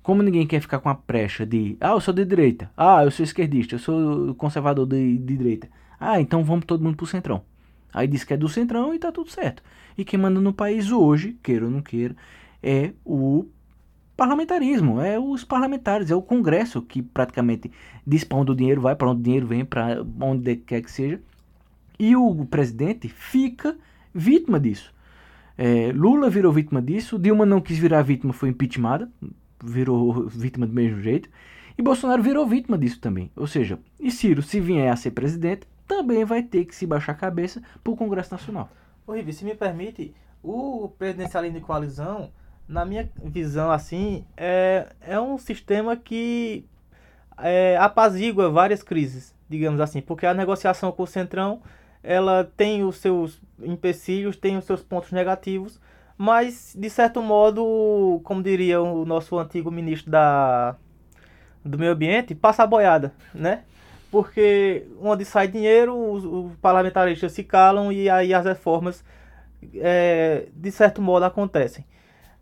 Como 0.02 0.24
ninguém 0.24 0.48
quer 0.48 0.62
ficar 0.62 0.80
com 0.80 0.90
a 0.90 0.96
precha 0.96 1.46
de, 1.46 1.78
ah, 1.80 1.92
eu 1.92 2.02
sou 2.02 2.14
de 2.14 2.26
direita, 2.26 2.72
ah, 2.76 3.04
eu 3.04 3.12
sou 3.12 3.24
esquerdista, 3.24 3.76
eu 3.76 3.80
sou 3.80 4.34
conservador 4.36 4.88
de, 4.88 5.18
de 5.18 5.38
direita. 5.38 5.70
Ah, 6.00 6.20
então 6.20 6.44
vamos 6.44 6.66
todo 6.66 6.84
mundo 6.84 6.98
pro 6.98 7.06
centrão. 7.06 7.44
Aí 7.94 8.08
diz 8.08 8.24
que 8.24 8.34
é 8.34 8.38
do 8.38 8.50
centrão 8.50 8.94
e 8.94 9.00
tá 9.00 9.12
tudo 9.12 9.30
certo. 9.30 9.62
E 9.98 10.04
quem 10.04 10.20
manda 10.20 10.40
no 10.40 10.54
país 10.54 10.92
hoje, 10.92 11.38
queira 11.44 11.66
ou 11.66 11.72
não 11.72 11.82
queira, 11.82 12.16
é 12.64 12.94
o 13.06 13.46
parlamentarismo, 14.22 15.02
é 15.02 15.18
os 15.18 15.44
parlamentares, 15.44 16.12
é 16.12 16.16
o 16.16 16.22
Congresso 16.22 16.80
que 16.80 17.02
praticamente 17.02 17.72
diz 18.06 18.24
para 18.24 18.38
onde 18.38 18.52
o 18.52 18.56
dinheiro 18.56 18.80
vai, 18.80 18.96
para 18.96 19.10
onde 19.10 19.20
o 19.20 19.24
dinheiro 19.24 19.48
vem, 19.48 19.66
para 19.66 20.06
onde 20.22 20.58
quer 20.58 20.84
que 20.84 20.92
seja. 20.92 21.20
E 21.98 22.16
o 22.16 22.46
presidente 22.46 23.10
fica 23.10 23.76
vítima 24.14 24.60
disso. 24.60 24.94
É, 25.58 25.92
Lula 25.92 26.30
virou 26.30 26.54
vítima 26.54 26.80
disso, 26.84 27.18
Dilma 27.18 27.48
não 27.48 27.60
quis 27.60 27.80
virar 27.80 28.04
vítima, 28.04 28.32
foi 28.32 28.50
impeachmentada, 28.50 29.12
virou 29.64 30.28
vítima 30.28 30.68
do 30.68 30.74
mesmo 30.74 31.02
jeito. 31.02 31.28
E 31.76 31.82
Bolsonaro 31.82 32.22
virou 32.22 32.46
vítima 32.46 32.78
disso 32.78 33.02
também. 33.02 33.32
Ou 33.36 33.48
seja, 33.48 33.80
e 34.00 34.12
Ciro, 34.12 34.44
se 34.44 34.60
vier 34.60 34.94
a 34.94 34.96
ser 34.96 35.12
presidente, 35.12 35.68
também 35.88 36.24
vai 36.26 36.44
ter 36.44 36.66
que 36.66 36.76
se 36.76 36.86
baixar 36.86 37.14
a 37.14 37.16
cabeça 37.16 37.60
para 37.84 37.92
o 37.92 37.98
Congresso 37.98 38.32
Nacional. 38.32 38.70
Ô, 39.08 39.14
Rivi, 39.14 39.34
se 39.34 39.44
me 39.44 39.56
permite, 39.56 40.14
o 40.44 40.90
presidencialismo 40.90 41.60
de 41.60 41.66
coalizão 41.66 42.30
na 42.68 42.86
minha 42.86 43.10
visão, 43.24 43.72
assim, 43.72 44.26
é, 44.38 44.88
é 45.02 45.20
um 45.20 45.38
sistema 45.38 45.96
que 45.96 46.66
é, 47.38 47.78
apazigua 47.78 48.50
várias 48.50 48.82
crises, 48.84 49.36
digamos 49.50 49.82
assim, 49.82 50.02
porque 50.02 50.26
a 50.26 50.34
negociação 50.34 50.92
com 50.92 51.04
o 51.04 51.08
Centrão, 51.08 51.62
ela 52.04 52.50
tem 52.56 52.84
os 52.84 52.98
seus 52.98 53.42
empecilhos, 53.62 54.38
tem 54.38 54.58
os 54.58 54.66
seus 54.66 54.82
pontos 54.82 55.12
negativos, 55.12 55.80
mas, 56.18 56.76
de 56.78 56.90
certo 56.90 57.22
modo, 57.22 58.22
como 58.24 58.44
diria 58.44 58.82
o 58.82 59.06
nosso 59.06 59.40
antigo 59.40 59.72
ministro 59.72 60.12
da, 60.12 60.76
do 61.66 61.78
Meio 61.78 61.94
Ambiente, 61.94 62.36
passa 62.36 62.64
a 62.64 62.68
boiada, 62.68 63.12
né? 63.34 63.64
Porque 64.12 64.86
onde 65.02 65.26
sai 65.26 65.48
dinheiro, 65.48 65.96
os, 65.96 66.24
os 66.24 66.56
parlamentaristas 66.58 67.32
se 67.32 67.44
calam 67.44 67.92
e 67.92 68.10
aí 68.10 68.34
as 68.34 68.46
reformas, 68.46 69.04
é, 69.76 70.48
de 70.54 70.72
certo 70.72 71.02
modo, 71.02 71.26
acontecem. 71.26 71.86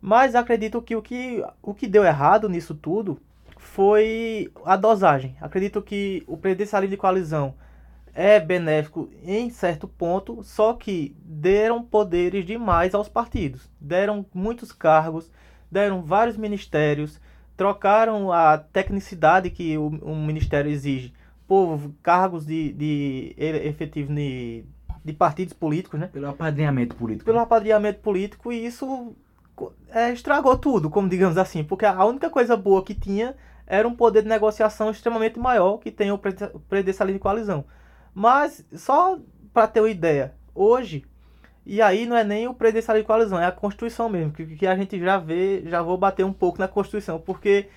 Mas 0.00 0.34
acredito 0.34 0.80
que 0.80 0.96
o 0.96 1.02
que, 1.02 1.44
o 1.62 1.74
que 1.74 1.86
deu 1.86 2.04
errado 2.04 2.48
nisso 2.48 2.74
tudo 2.74 3.20
foi 3.58 4.50
a 4.64 4.76
dosagem. 4.76 5.36
Acredito 5.40 5.82
que 5.82 6.24
o 6.26 6.36
presidencialismo 6.36 6.92
de 6.92 6.96
coalizão 6.96 7.54
é 8.14 8.40
benéfico 8.40 9.08
em 9.22 9.50
certo 9.50 9.86
ponto, 9.86 10.42
só 10.42 10.72
que 10.72 11.14
deram 11.22 11.82
poderes 11.82 12.44
demais 12.44 12.94
aos 12.94 13.08
partidos. 13.08 13.70
Deram 13.80 14.24
muitos 14.34 14.72
cargos, 14.72 15.30
deram 15.70 16.02
vários 16.02 16.36
ministérios, 16.36 17.20
trocaram 17.56 18.32
a 18.32 18.58
tecnicidade 18.58 19.50
que 19.50 19.76
o, 19.76 19.88
o 19.88 20.16
ministério 20.16 20.70
exige 20.70 21.12
por 21.46 21.78
cargos 22.02 22.46
de, 22.46 22.72
de 22.72 23.34
efetivo 23.36 24.14
de, 24.14 24.64
de 25.04 25.12
partidos 25.12 25.52
políticos, 25.52 26.00
né? 26.00 26.06
Pelo 26.06 26.28
apadrinhamento 26.28 26.96
político. 26.96 27.24
Pelo 27.24 27.38
apadrinhamento 27.38 28.00
político 28.00 28.52
e 28.52 28.64
isso 28.64 29.14
é, 29.90 30.12
estragou 30.12 30.56
tudo, 30.56 30.90
como 30.90 31.08
digamos 31.08 31.36
assim, 31.36 31.64
porque 31.64 31.86
a 31.86 32.04
única 32.04 32.30
coisa 32.30 32.56
boa 32.56 32.84
que 32.84 32.94
tinha 32.94 33.34
era 33.66 33.86
um 33.86 33.94
poder 33.94 34.22
de 34.22 34.28
negociação 34.28 34.90
extremamente 34.90 35.38
maior 35.38 35.78
que 35.78 35.90
tem 35.90 36.10
o 36.10 36.18
presidencialismo 36.18 37.18
de 37.18 37.22
coalizão. 37.22 37.64
Mas, 38.14 38.64
só 38.72 39.18
para 39.52 39.68
ter 39.68 39.80
uma 39.80 39.88
ideia, 39.88 40.34
hoje, 40.54 41.04
e 41.64 41.80
aí 41.80 42.06
não 42.06 42.16
é 42.16 42.24
nem 42.24 42.48
o 42.48 42.54
presidencialismo 42.54 43.04
de 43.04 43.06
coalizão, 43.06 43.40
é 43.40 43.46
a 43.46 43.52
Constituição 43.52 44.08
mesmo, 44.08 44.32
que, 44.32 44.44
que 44.44 44.66
a 44.66 44.74
gente 44.74 44.98
já 44.98 45.18
vê, 45.18 45.62
já 45.66 45.82
vou 45.82 45.96
bater 45.96 46.24
um 46.24 46.32
pouco 46.32 46.58
na 46.58 46.66
Constituição, 46.66 47.20
porque 47.20 47.68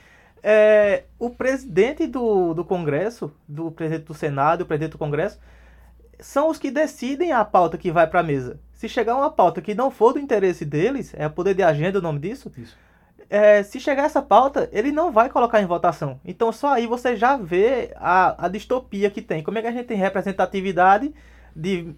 é, 0.42 1.04
o 1.20 1.30
presidente 1.30 2.08
do, 2.08 2.54
do 2.54 2.66
Congresso, 2.66 3.32
do 3.48 3.72
presidente 3.72 4.06
do 4.06 4.14
Senado, 4.14 4.62
o 4.62 4.66
presidente 4.66 4.92
do 4.94 4.98
Congresso, 4.98 5.40
são 6.20 6.50
os 6.50 6.58
que 6.58 6.72
decidem 6.72 7.32
a 7.32 7.46
pauta 7.46 7.78
que 7.78 7.92
vai 7.92 8.08
para 8.08 8.22
a 8.22 8.24
mesa. 8.24 8.60
Se 8.84 8.90
chegar 8.90 9.16
uma 9.16 9.32
pauta 9.32 9.62
que 9.62 9.74
não 9.74 9.90
for 9.90 10.12
do 10.12 10.20
interesse 10.20 10.66
deles, 10.66 11.14
é 11.16 11.30
poder 11.30 11.54
de 11.54 11.64
agenda 11.64 12.00
o 12.00 12.02
nome 12.02 12.20
disso, 12.20 12.52
Isso 12.58 12.76
é, 13.30 13.64
se 13.64 13.80
chegar 13.80 14.04
essa 14.04 14.22
pauta, 14.22 14.70
ele 14.72 14.92
não 14.92 15.12
vai 15.12 15.28
colocar 15.28 15.62
em 15.62 15.66
votação. 15.66 16.20
Então 16.24 16.52
só 16.52 16.74
aí 16.74 16.86
você 16.86 17.16
já 17.16 17.36
vê 17.36 17.92
a, 17.96 18.46
a 18.46 18.48
distopia 18.48 19.10
que 19.10 19.22
tem. 19.22 19.42
Como 19.42 19.58
é 19.58 19.62
que 19.62 19.68
a 19.68 19.72
gente 19.72 19.88
tem 19.88 19.98
representatividade 19.98 21.12
de 21.56 21.96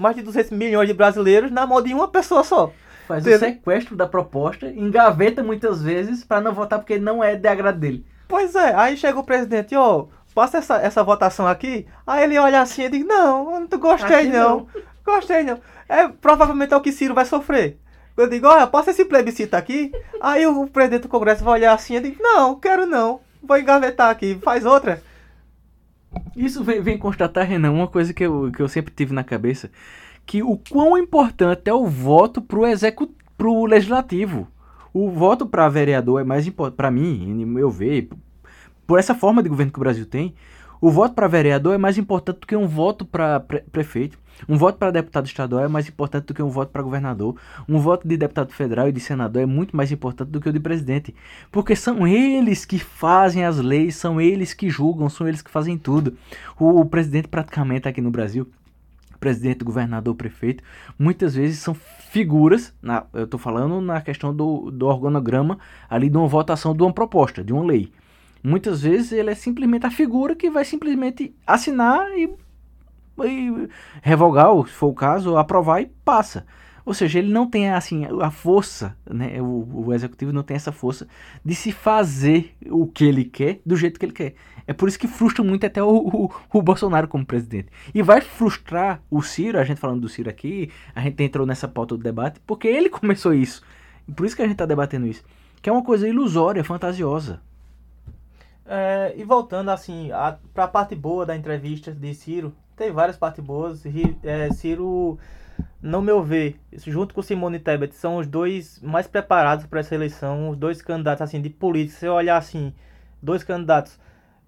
mais 0.00 0.16
de 0.16 0.22
200 0.22 0.52
milhões 0.52 0.88
de 0.88 0.94
brasileiros 0.94 1.50
na 1.50 1.66
mão 1.66 1.82
de 1.82 1.92
uma 1.92 2.08
pessoa 2.08 2.42
só? 2.42 2.72
Faz 3.06 3.26
o 3.26 3.38
sequestro 3.38 3.96
da 3.96 4.06
proposta, 4.06 4.68
engaveta 4.68 5.42
muitas 5.42 5.82
vezes 5.82 6.24
para 6.24 6.40
não 6.40 6.54
votar 6.54 6.78
porque 6.78 6.98
não 6.98 7.22
é 7.22 7.34
de 7.34 7.48
agrado 7.48 7.78
dele. 7.80 8.06
Pois 8.26 8.54
é, 8.54 8.74
aí 8.74 8.96
chega 8.96 9.18
o 9.18 9.24
presidente, 9.24 9.74
ó, 9.74 9.98
oh, 9.98 10.08
passa 10.34 10.58
essa, 10.58 10.76
essa 10.76 11.02
votação 11.02 11.46
aqui. 11.46 11.86
Aí 12.06 12.24
ele 12.24 12.38
olha 12.38 12.60
assim 12.60 12.84
e 12.84 12.88
diz, 12.88 13.04
não, 13.04 13.54
eu 13.54 13.60
não 13.60 13.78
gostei 13.78 14.28
não. 14.28 14.60
não. 14.60 14.66
Gostei 15.08 15.42
não. 15.42 15.58
É, 15.88 16.06
provavelmente 16.06 16.74
é 16.74 16.76
o 16.76 16.82
que 16.82 16.92
Ciro 16.92 17.14
vai 17.14 17.24
sofrer. 17.24 17.78
Eu 18.14 18.28
digo, 18.28 18.46
olha, 18.46 18.66
posso 18.66 18.90
esse 18.90 19.06
plebiscito 19.06 19.54
aqui? 19.54 19.90
Aí 20.20 20.46
o 20.46 20.66
presidente 20.66 21.02
do 21.02 21.08
Congresso 21.08 21.42
vai 21.42 21.54
olhar 21.54 21.72
assim 21.72 21.96
e 21.96 22.00
diz, 22.00 22.18
não, 22.18 22.58
quero 22.60 22.84
não. 22.84 23.20
Vou 23.42 23.56
engavetar 23.56 24.10
aqui, 24.10 24.38
faz 24.42 24.66
outra. 24.66 25.02
Isso 26.36 26.62
vem, 26.62 26.82
vem 26.82 26.98
constatar, 26.98 27.46
Renan, 27.46 27.70
uma 27.70 27.88
coisa 27.88 28.12
que 28.12 28.24
eu, 28.24 28.50
que 28.52 28.60
eu 28.60 28.68
sempre 28.68 28.92
tive 28.94 29.14
na 29.14 29.24
cabeça, 29.24 29.70
que 30.26 30.42
o 30.42 30.58
quão 30.58 30.98
importante 30.98 31.70
é 31.70 31.72
o 31.72 31.86
voto 31.86 32.42
pro, 32.42 32.66
execu 32.66 33.14
pro 33.36 33.64
legislativo. 33.64 34.46
O 34.92 35.10
voto 35.10 35.46
para 35.46 35.68
vereador 35.68 36.20
é 36.20 36.24
mais 36.24 36.46
importante, 36.46 36.76
para 36.76 36.90
mim, 36.90 37.56
eu 37.56 37.70
ver, 37.70 38.10
por 38.86 38.98
essa 38.98 39.14
forma 39.14 39.42
de 39.42 39.48
governo 39.48 39.72
que 39.72 39.78
o 39.78 39.80
Brasil 39.80 40.04
tem, 40.04 40.34
o 40.80 40.90
voto 40.90 41.14
para 41.14 41.26
vereador 41.26 41.74
é 41.74 41.78
mais 41.78 41.98
importante 41.98 42.40
do 42.40 42.46
que 42.46 42.56
um 42.56 42.66
voto 42.66 43.04
para 43.04 43.40
pre 43.40 43.60
prefeito. 43.60 44.18
Um 44.48 44.56
voto 44.56 44.78
para 44.78 44.92
deputado 44.92 45.26
estadual 45.26 45.64
é 45.64 45.68
mais 45.68 45.88
importante 45.88 46.26
do 46.26 46.34
que 46.34 46.42
um 46.42 46.48
voto 46.48 46.70
para 46.70 46.82
governador. 46.82 47.34
Um 47.68 47.78
voto 47.78 48.06
de 48.06 48.16
deputado 48.16 48.52
federal 48.52 48.88
e 48.88 48.92
de 48.92 49.00
senador 49.00 49.42
é 49.42 49.46
muito 49.46 49.76
mais 49.76 49.90
importante 49.90 50.30
do 50.30 50.40
que 50.40 50.48
o 50.48 50.52
de 50.52 50.60
presidente. 50.60 51.12
Porque 51.50 51.74
são 51.74 52.06
eles 52.06 52.64
que 52.64 52.78
fazem 52.78 53.44
as 53.44 53.58
leis, 53.58 53.96
são 53.96 54.20
eles 54.20 54.54
que 54.54 54.70
julgam, 54.70 55.08
são 55.08 55.26
eles 55.26 55.42
que 55.42 55.50
fazem 55.50 55.76
tudo. 55.76 56.16
O, 56.58 56.80
o 56.80 56.84
presidente, 56.84 57.26
praticamente 57.26 57.88
aqui 57.88 58.00
no 58.00 58.12
Brasil, 58.12 58.48
presidente, 59.18 59.64
governador, 59.64 60.14
prefeito, 60.14 60.62
muitas 60.98 61.34
vezes 61.34 61.58
são 61.58 61.74
figuras, 61.74 62.72
na, 62.80 63.04
eu 63.12 63.24
estou 63.24 63.40
falando 63.40 63.80
na 63.80 64.00
questão 64.00 64.34
do, 64.34 64.70
do 64.70 64.86
organograma 64.86 65.58
ali 65.90 66.08
de 66.08 66.16
uma 66.16 66.28
votação 66.28 66.74
de 66.74 66.82
uma 66.82 66.92
proposta, 66.92 67.42
de 67.42 67.52
uma 67.52 67.64
lei. 67.64 67.90
Muitas 68.48 68.80
vezes 68.80 69.12
ele 69.12 69.30
é 69.30 69.34
simplesmente 69.34 69.84
a 69.84 69.90
figura 69.90 70.34
que 70.34 70.48
vai 70.48 70.64
simplesmente 70.64 71.34
assinar 71.46 72.08
e, 72.16 72.30
e 73.22 73.68
revogar, 74.00 74.50
ou 74.50 74.66
se 74.66 74.72
for 74.72 74.86
o 74.86 74.94
caso, 74.94 75.36
aprovar 75.36 75.82
e 75.82 75.86
passa. 76.04 76.46
Ou 76.88 76.94
seja, 76.94 77.18
ele 77.18 77.30
não 77.30 77.46
tem 77.46 77.68
assim 77.68 78.06
a 78.22 78.30
força, 78.30 78.96
né? 79.04 79.42
O, 79.42 79.84
o, 79.88 79.92
executivo 79.92 80.32
não 80.32 80.42
tem 80.42 80.56
essa 80.56 80.72
força 80.72 81.06
de 81.44 81.54
se 81.54 81.70
fazer 81.70 82.56
o 82.70 82.86
que 82.86 83.04
ele 83.04 83.26
quer 83.26 83.60
do 83.66 83.76
jeito 83.76 84.00
que 84.00 84.06
ele 84.06 84.12
quer. 84.12 84.34
É 84.66 84.72
por 84.72 84.88
isso 84.88 84.98
que 84.98 85.06
frustra 85.06 85.44
muito 85.44 85.66
até 85.66 85.82
o, 85.82 85.86
o, 85.90 86.30
o 86.50 86.62
Bolsonaro 86.62 87.06
como 87.06 87.26
presidente. 87.26 87.68
E 87.94 88.00
vai 88.00 88.22
frustrar 88.22 89.02
o 89.10 89.20
Ciro, 89.20 89.58
a 89.58 89.64
gente 89.64 89.78
falando 89.78 90.00
do 90.00 90.08
Ciro 90.08 90.30
aqui, 90.30 90.70
a 90.94 91.02
gente 91.02 91.22
entrou 91.22 91.46
nessa 91.46 91.68
pauta 91.68 91.94
do 91.94 92.02
debate, 92.02 92.40
porque 92.46 92.66
ele 92.66 92.88
começou 92.90 93.34
isso. 93.34 93.62
Por 94.16 94.24
isso 94.24 94.34
que 94.34 94.40
a 94.40 94.46
gente 94.46 94.54
está 94.54 94.64
debatendo 94.64 95.06
isso. 95.06 95.22
Que 95.60 95.68
é 95.68 95.72
uma 95.72 95.84
coisa 95.84 96.08
ilusória, 96.08 96.64
fantasiosa. 96.64 97.42
É, 98.68 99.14
e 99.16 99.24
voltando 99.24 99.70
assim 99.70 100.10
para 100.52 100.64
a 100.64 100.68
parte 100.68 100.94
boa 100.94 101.24
da 101.24 101.34
entrevista 101.34 101.90
de 101.90 102.14
Ciro, 102.14 102.54
tem 102.76 102.92
várias 102.92 103.16
partes 103.16 103.42
boas. 103.42 103.82
É, 104.22 104.50
Ciro, 104.52 105.18
no 105.80 106.02
meu 106.02 106.22
ver, 106.22 106.60
junto 106.86 107.14
com 107.14 107.22
Simone 107.22 107.58
Tebet, 107.58 107.94
são 107.94 108.18
os 108.18 108.26
dois 108.26 108.78
mais 108.82 109.06
preparados 109.06 109.64
para 109.64 109.80
essa 109.80 109.94
eleição, 109.94 110.50
os 110.50 110.56
dois 110.56 110.82
candidatos 110.82 111.22
assim 111.22 111.40
de 111.40 111.48
política. 111.48 111.94
Se 111.94 112.00
você 112.00 112.08
olhar 112.08 112.36
assim, 112.36 112.74
dois 113.22 113.42
candidatos 113.42 113.98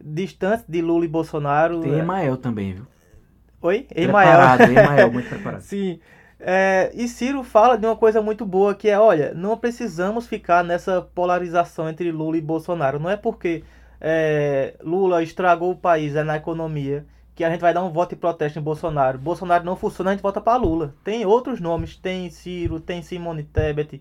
distantes 0.03 0.65
de 0.69 0.83
Lula 0.83 1.07
e 1.07 1.09
Bolsonaro. 1.09 1.81
Tem 1.81 1.95
é 1.95 1.99
Emael 1.99 2.35
é... 2.35 2.37
também, 2.37 2.75
viu? 2.75 2.87
Oi? 3.63 3.87
Emael. 3.95 4.39
Emael, 4.71 5.13
muito 5.13 5.29
preparado. 5.31 5.63
Sim. 5.63 5.99
É, 6.39 6.91
e 6.95 7.07
Ciro 7.07 7.43
fala 7.43 7.77
de 7.77 7.85
uma 7.85 7.97
coisa 7.97 8.23
muito 8.23 8.47
boa 8.47 8.75
que 8.75 8.89
é, 8.89 8.99
olha, 8.99 9.35
não 9.35 9.59
precisamos 9.59 10.27
ficar 10.27 10.65
nessa 10.65 11.03
polarização 11.03 11.89
entre 11.89 12.11
Lula 12.11 12.39
e 12.39 12.41
Bolsonaro. 12.41 12.99
Não 12.99 13.11
é 13.11 13.17
porque 13.17 13.63
é, 14.01 14.75
Lula 14.83 15.23
estragou 15.23 15.73
o 15.73 15.77
país 15.77 16.17
é 16.17 16.25
na 16.25 16.37
economia, 16.37 17.05
que 17.35 17.45
a 17.45 17.51
gente 17.51 17.61
vai 17.61 17.75
dar 17.75 17.85
um 17.85 17.91
voto 17.91 18.11
de 18.11 18.17
protesto 18.17 18.59
em 18.59 18.63
Bolsonaro. 18.63 19.19
Bolsonaro 19.19 19.65
não 19.65 19.77
funciona, 19.77 20.11
a 20.11 20.15
gente 20.15 20.23
vota 20.23 20.41
para 20.41 20.57
Lula. 20.57 20.95
Tem 21.05 21.25
outros 21.27 21.61
nomes, 21.61 21.97
tem 21.97 22.31
Ciro, 22.31 22.81
tem 22.81 23.03
Simone 23.03 23.45
Tebet. 23.45 24.01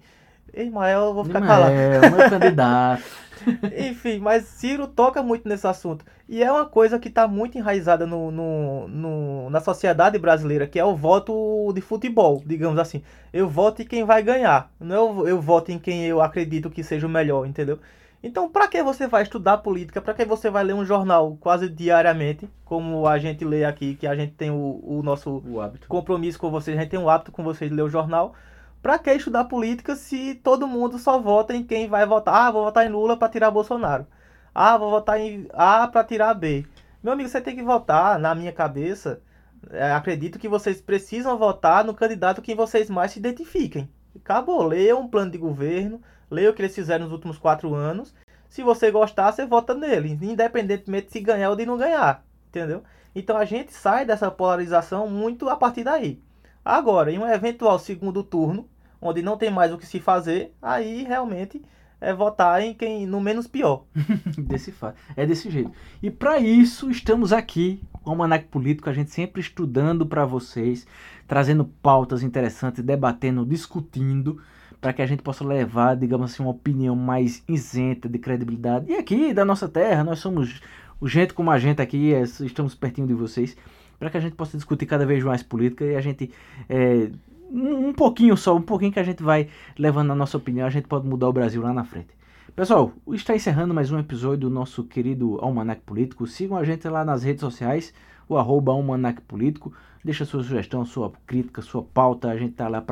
Ismael, 0.53 1.01
eu 1.01 1.13
vou 1.13 1.25
ficar 1.25 1.41
calado. 1.41 1.73
É, 1.73 2.09
meu 2.09 2.29
candidato. 2.29 3.03
Enfim, 3.89 4.19
mas 4.19 4.43
Ciro 4.45 4.87
toca 4.87 5.21
muito 5.21 5.47
nesse 5.47 5.65
assunto. 5.67 6.03
E 6.27 6.43
é 6.43 6.51
uma 6.51 6.65
coisa 6.65 6.99
que 6.99 7.07
está 7.07 7.27
muito 7.27 7.57
enraizada 7.57 8.05
no, 8.05 8.31
no, 8.31 8.87
no, 8.87 9.49
na 9.49 9.59
sociedade 9.61 10.17
brasileira, 10.17 10.67
que 10.67 10.79
é 10.79 10.83
o 10.83 10.95
voto 10.95 11.71
de 11.73 11.81
futebol, 11.81 12.41
digamos 12.45 12.77
assim. 12.79 13.01
Eu 13.31 13.47
voto 13.47 13.81
em 13.81 13.85
quem 13.85 14.03
vai 14.03 14.21
ganhar. 14.21 14.71
Não 14.79 15.19
eu, 15.19 15.27
eu 15.27 15.41
voto 15.41 15.71
em 15.71 15.79
quem 15.79 16.05
eu 16.05 16.21
acredito 16.21 16.69
que 16.69 16.83
seja 16.83 17.07
o 17.07 17.09
melhor, 17.09 17.45
entendeu? 17.45 17.79
Então, 18.21 18.49
para 18.49 18.67
que 18.67 18.83
você 18.83 19.07
vai 19.07 19.23
estudar 19.23 19.59
política? 19.59 20.01
Para 20.01 20.13
que 20.13 20.25
você 20.25 20.49
vai 20.49 20.63
ler 20.63 20.73
um 20.73 20.85
jornal 20.85 21.37
quase 21.39 21.69
diariamente, 21.69 22.49
como 22.65 23.07
a 23.07 23.17
gente 23.17 23.45
lê 23.45 23.63
aqui, 23.63 23.95
que 23.95 24.05
a 24.05 24.15
gente 24.15 24.33
tem 24.33 24.51
o, 24.51 24.81
o 24.83 25.01
nosso 25.01 25.41
o 25.47 25.61
hábito. 25.61 25.87
compromisso 25.87 26.37
com 26.37 26.51
vocês, 26.51 26.77
a 26.77 26.81
gente 26.81 26.91
tem 26.91 26.99
um 26.99 27.09
hábito 27.09 27.31
com 27.31 27.43
vocês 27.43 27.69
de 27.69 27.75
ler 27.75 27.83
o 27.83 27.89
jornal. 27.89 28.33
Para 28.81 28.99
que 28.99 29.11
estudar 29.13 29.45
política 29.45 29.95
se 29.95 30.35
todo 30.35 30.67
mundo 30.67 30.97
só 30.97 31.19
vota 31.19 31.55
em 31.55 31.63
quem 31.63 31.87
vai 31.87 32.05
votar? 32.05 32.33
Ah, 32.33 32.51
vou 32.51 32.65
votar 32.65 32.85
em 32.85 32.89
Lula 32.89 33.17
para 33.17 33.29
tirar 33.29 33.51
Bolsonaro. 33.51 34.05
Ah, 34.53 34.77
vou 34.77 34.89
votar 34.89 35.19
em 35.19 35.47
A 35.53 35.87
para 35.87 36.03
tirar 36.03 36.33
B. 36.33 36.65
Meu 37.01 37.13
amigo, 37.13 37.29
você 37.29 37.39
tem 37.39 37.55
que 37.55 37.63
votar, 37.63 38.19
na 38.19 38.35
minha 38.35 38.51
cabeça, 38.51 39.21
é, 39.69 39.91
acredito 39.91 40.39
que 40.39 40.49
vocês 40.49 40.81
precisam 40.81 41.37
votar 41.37 41.85
no 41.85 41.93
candidato 41.93 42.41
que 42.41 42.55
vocês 42.55 42.89
mais 42.89 43.11
se 43.11 43.19
identifiquem. 43.19 43.89
Acabou, 44.15 44.63
leia 44.65 44.97
um 44.97 45.07
plano 45.07 45.31
de 45.31 45.37
governo, 45.37 46.01
leia 46.29 46.49
o 46.49 46.53
que 46.53 46.61
eles 46.61 46.75
fizeram 46.75 47.05
nos 47.05 47.13
últimos 47.13 47.37
quatro 47.37 47.73
anos. 47.73 48.13
Se 48.49 48.63
você 48.63 48.89
gostar, 48.91 49.31
você 49.31 49.45
vota 49.45 49.73
nele, 49.73 50.17
independentemente 50.21 51.07
de 51.07 51.13
se 51.13 51.19
ganhar 51.19 51.49
ou 51.49 51.55
de 51.55 51.65
não 51.65 51.77
ganhar, 51.77 52.25
entendeu? 52.47 52.83
Então 53.15 53.37
a 53.37 53.45
gente 53.45 53.73
sai 53.73 54.05
dessa 54.05 54.29
polarização 54.31 55.07
muito 55.07 55.49
a 55.49 55.55
partir 55.55 55.83
daí. 55.83 56.21
Agora, 56.63 57.11
em 57.11 57.19
um 57.19 57.27
eventual 57.27 57.77
segundo 57.79 58.23
turno, 58.23 58.67
onde 59.01 59.21
não 59.21 59.37
tem 59.37 59.49
mais 59.49 59.71
o 59.71 59.77
que 59.77 59.85
se 59.85 59.99
fazer, 59.99 60.53
aí 60.61 61.03
realmente 61.03 61.61
é 62.01 62.13
votar 62.13 62.61
em 62.61 62.73
quem 62.73 63.05
no 63.05 63.19
menos 63.19 63.47
pior. 63.47 63.85
desse 64.37 64.73
é 65.15 65.25
desse 65.25 65.49
jeito. 65.49 65.71
E 66.01 66.09
para 66.09 66.39
isso 66.39 66.89
estamos 66.89 67.33
aqui, 67.33 67.81
o 68.05 68.09
Almanac 68.09 68.45
Político, 68.47 68.89
a 68.89 68.93
gente 68.93 69.11
sempre 69.11 69.41
estudando 69.41 70.05
para 70.05 70.25
vocês, 70.25 70.87
trazendo 71.27 71.65
pautas 71.65 72.23
interessantes, 72.23 72.83
debatendo, 72.83 73.45
discutindo 73.45 74.41
para 74.81 74.93
que 74.93 75.01
a 75.01 75.05
gente 75.05 75.21
possa 75.21 75.43
levar, 75.43 75.95
digamos 75.95 76.31
assim, 76.31 76.41
uma 76.41 76.51
opinião 76.51 76.95
mais 76.95 77.43
isenta 77.47 78.07
de 78.07 78.17
credibilidade. 78.17 78.91
E 78.91 78.95
aqui 78.95 79.33
da 79.33 79.43
nossa 79.43 79.67
terra, 79.67 80.03
nós 80.03 80.19
somos 80.19 80.61
o 80.99 81.07
gente 81.07 81.33
como 81.33 81.51
a 81.51 81.59
gente 81.59 81.81
aqui, 81.81 82.13
é, 82.13 82.21
estamos 82.23 82.75
pertinho 82.75 83.07
de 83.07 83.13
vocês, 83.13 83.55
para 83.97 84.09
que 84.09 84.17
a 84.17 84.19
gente 84.19 84.35
possa 84.35 84.57
discutir 84.57 84.85
cada 84.85 85.05
vez 85.05 85.23
mais 85.23 85.43
política 85.43 85.85
e 85.85 85.95
a 85.95 86.01
gente 86.01 86.31
é, 86.69 87.09
um 87.51 87.93
pouquinho 87.93 88.37
só, 88.37 88.55
um 88.55 88.61
pouquinho 88.61 88.91
que 88.91 88.99
a 88.99 89.03
gente 89.03 89.23
vai 89.23 89.49
levando 89.77 90.11
a 90.11 90.15
nossa 90.15 90.37
opinião, 90.37 90.67
a 90.67 90.69
gente 90.69 90.87
pode 90.87 91.07
mudar 91.07 91.27
o 91.27 91.33
Brasil 91.33 91.61
lá 91.61 91.73
na 91.73 91.83
frente. 91.83 92.19
Pessoal, 92.55 92.91
está 93.13 93.35
encerrando 93.35 93.73
mais 93.73 93.91
um 93.91 93.99
episódio 93.99 94.39
do 94.39 94.49
nosso 94.49 94.83
querido 94.83 95.37
Almanac 95.41 95.81
Político. 95.81 96.27
Sigam 96.27 96.57
a 96.57 96.63
gente 96.63 96.87
lá 96.89 97.05
nas 97.05 97.23
redes 97.23 97.41
sociais, 97.41 97.93
o 98.27 98.37
arroba 98.37 98.71
Almanac 98.71 99.21
Político. 99.21 99.71
Deixa 100.03 100.25
sua 100.25 100.43
sugestão, 100.43 100.83
sua 100.85 101.11
crítica, 101.25 101.61
sua 101.61 101.83
pauta. 101.83 102.29
A 102.29 102.37
gente 102.37 102.53
tá 102.53 102.67
lá 102.67 102.83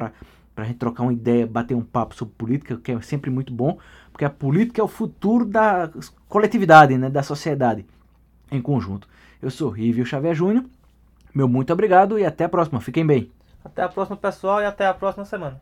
para 0.58 0.64
a 0.64 0.68
gente 0.68 0.80
trocar 0.80 1.04
uma 1.04 1.14
ideia, 1.14 1.46
bater 1.46 1.76
um 1.76 1.84
papo 1.84 2.16
sobre 2.16 2.34
política, 2.34 2.78
que 2.78 2.92
é 2.92 3.00
sempre 3.00 3.30
muito 3.30 3.54
bom, 3.54 3.78
porque 4.12 4.26
a 4.26 4.30
política 4.30 4.82
é 4.82 4.84
o 4.84 4.88
futuro 4.88 5.46
da 5.46 5.88
coletividade, 6.28 6.98
né, 6.98 7.12
da 7.12 7.22
sociedade 7.22 7.86
em 8.52 8.60
conjunto. 8.60 9.08
Eu 9.40 9.52
sou 9.52 9.70
Rívio 9.70 10.04
Xavier 10.04 10.34
Júnior. 10.34 10.66
Meu 11.32 11.48
muito 11.48 11.72
obrigado 11.72 12.18
e 12.18 12.26
até 12.26 12.46
a 12.46 12.50
próxima. 12.50 12.82
Fiquem 12.82 13.06
bem. 13.06 13.32
Até 13.64 13.84
a 13.84 13.88
próxima, 13.88 14.18
pessoal, 14.18 14.60
e 14.60 14.66
até 14.66 14.88
a 14.88 14.96
próxima 14.96 15.26
semana. 15.26 15.62